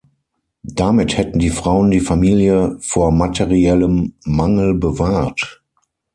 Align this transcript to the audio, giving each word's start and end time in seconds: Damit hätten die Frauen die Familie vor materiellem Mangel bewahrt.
Damit 0.63 1.15
hätten 1.15 1.37
die 1.37 1.51
Frauen 1.51 1.91
die 1.91 1.99
Familie 1.99 2.75
vor 2.79 3.11
materiellem 3.11 4.15
Mangel 4.25 4.73
bewahrt. 4.73 5.61